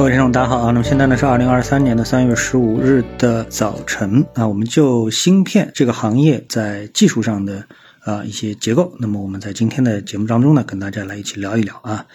[0.00, 0.70] 各位听众，大家好啊！
[0.72, 7.62] 那么现在呢是二零二三年的三月十五日的早晨啊，我们就芯片这个行业在技术上的。
[8.04, 8.94] 啊，一些结构。
[8.98, 12.06] 那么我们在今天的节目当中呢，跟大家来一起聊一聊啊。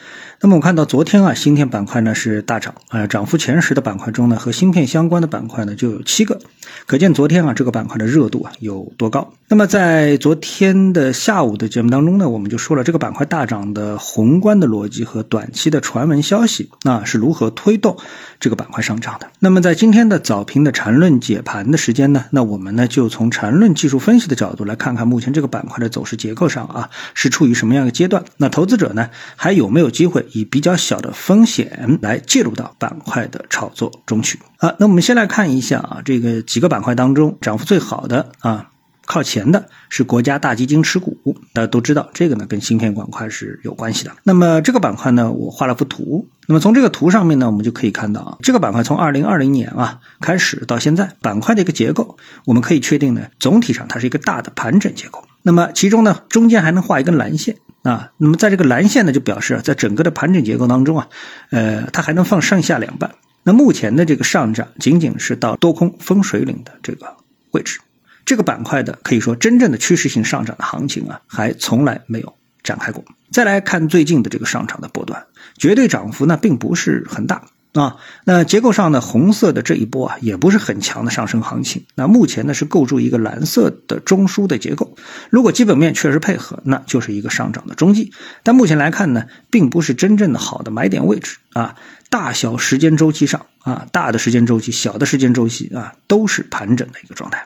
[0.41, 6.39] 那么我看到昨天啊，芯片板块呢是大涨啊，涨幅前十的板块中呢，和芯片相关的板块呢就有七个，
[6.87, 9.33] 可见昨天啊这个板块的热度啊有多高。
[9.47, 17.95] 那么在昨天的下午的节目当中呢，我们就说了这个板块大涨的宏观的逻辑和短期的传闻消息，那是如何推动
[18.39, 19.27] 这个板块上涨的。
[19.39, 25.75] 那么在今天的早评的缠论解盘的时间呢，那我们呢就从缠论技术分析的角度来看看目前这个板块。
[25.75, 28.23] 的走势结构上啊，是处于什么样的阶段？
[28.37, 34.39] 那投资者呢，还有没有机会以比较小的风险来介入到板块的炒作中去？
[34.57, 38.71] 啊，那我们先来看一下啊，这个几个板块当中涨幅最好的啊。
[39.05, 44.11] 靠前的是国家大基金持股，大家都知道这个呢跟芯片板块是有关系的。
[44.23, 46.27] 那么这个板块呢，我画了幅图。
[46.47, 55.23] 那么从这个图上面呢，我们就可以看到啊，这个板块从二零二零年啊开始到现在，板块的一个结构，我们可以确定呢，总体上它是一个大的盘整结构。
[55.41, 58.11] 那么其中呢，中间还能画一根蓝线啊。
[58.17, 61.07] 那么在这个蓝线呢，就表示啊，在整个的盘整结构当中啊，
[61.49, 63.15] 呃，它还能放上下两半。
[63.43, 67.15] 那目前的这个上涨仅仅是到多空分水岭的这个
[67.51, 67.79] 位置。
[68.25, 73.05] 这个板块的可以说真正的趋势性上涨的行情啊，还从来没有展开过。
[73.31, 75.25] 再来看最近的这个上涨的波段，
[75.57, 77.97] 绝对涨幅呢并不是很大啊。
[78.23, 81.85] 那结构上呢，红色的这一波啊，也不是很强的上升行情。
[81.95, 84.95] 那目前呢是构筑一个蓝色的中枢的结构。
[85.29, 88.11] 如果基本面确实配合，那就是一个上涨的中继。
[88.41, 91.75] 但目前来看呢，并不是真正的好的买点位置啊。
[92.09, 97.45] 大小时间周期上啊，大的时间周期、小的时间周期啊，都是盘整的一个状态。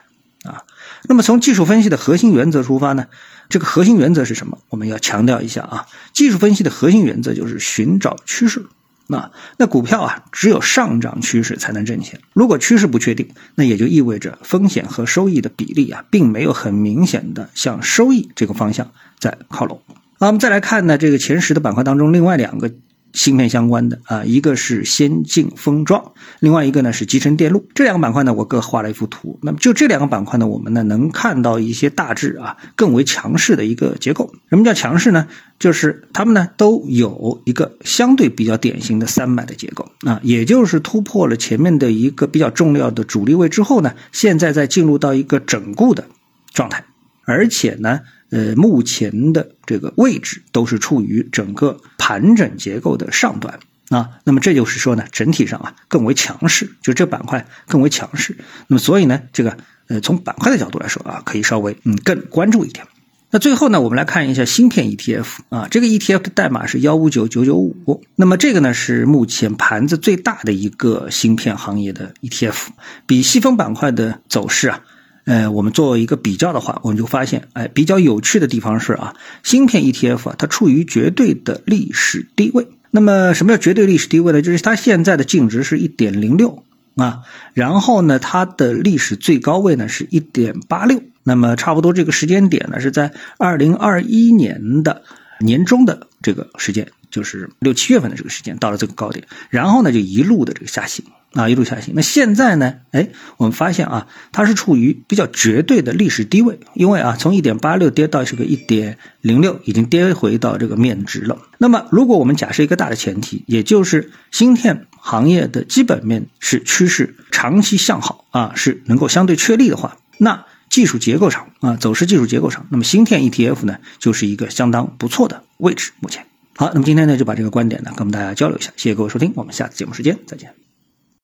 [1.08, 3.06] 那么从技术分析的核心原则出发呢，
[3.48, 4.58] 这个核心原则是什么？
[4.68, 8.66] 我们要强调一下啊，技术分析的核心原则就是寻找趋势。
[9.06, 12.20] 那那股票啊，只有上涨趋势才能挣钱。
[12.32, 19.80] 如果趋势不确定，那也就意味着风险和收益的比例啊，并没有很明显的向收益这个方向在靠拢。
[20.18, 22.70] 那我们再来看呢，这个前十的板块当中，另外两个。
[23.12, 27.66] 芯片相关的啊，一个是先进封装，另外一个呢是集成电路。
[27.74, 29.38] 这两个板块呢，我各画了一幅图。
[29.42, 34.32] 那么就这两个板块呢，我们呢能看到一些大致啊更为强势的一个结构。
[34.48, 35.26] 什么叫强势呢？
[35.58, 46.04] 就是它们呢都有一个相对比较典型的三买的结构啊，也就是突破了前面的一个比较重要的主力位之后呢，现在在进入到一个整固的
[46.52, 46.84] 状态，
[47.24, 48.00] 而且呢。
[48.30, 53.58] 呃，目前的这个位置都是处于整个盘整结构的上端
[53.88, 58.36] 啊，那么这就是说呢，整体上啊更为强势，就这板块更为强势。
[58.68, 59.58] 那么所以呢，这个
[59.88, 62.86] 呃从板块的角度来说啊，可以稍微嗯更关注一点。
[63.32, 72.68] 那最后呢，我们来看一下芯片 ETF 啊，这个 ETF 的代码是幺五九九九五，那么这个呢是目前盘子最大的一个芯片行业的 ETF，
[73.06, 74.82] 比细分板块的走势啊。
[75.30, 79.14] 呃，我们做一个比较的话，我们就发现，哎，比较有趣的地方是啊，
[79.44, 82.66] 芯片 ETF 啊，它处于绝对的历史低位。
[82.90, 84.42] 那么，什么叫绝对历史低位呢？
[84.42, 86.64] 就是它现在的净值是一点零六
[86.96, 87.20] 啊，
[87.54, 91.00] 然后呢，它的历史最高位呢是一点八六。
[91.22, 95.04] 那么，差不多这个时间点呢是在二零二一年的
[95.38, 101.04] 年中的这个时间，就是六七月份的这个时间到了这个高点，然后呢就一路的这个下行。
[101.32, 101.94] 啊，一路下行。
[101.94, 102.74] 那现在呢？
[102.90, 111.38] 哎，我们发现啊，它是处于比较绝对的历史低位，因为啊，从一点八六跌到这个一点零六，已经跌回到这个面值了。
[111.58, 125.92] 那么，如果我们假设一个大的前提，也就是芯片行业的基本面是趋势长期向好啊，是能够相对确立的话，那技术结构上啊，走势技术结构上，那么芯片 ETF 呢，就是一个相当不错的位置。
[126.00, 126.26] 目前，
[126.56, 128.72] 好，那么今天呢，就把这个观点呢，跟我们大家交流一下。
[128.76, 130.59] 谢谢各位收听，我们下次节目时间再见。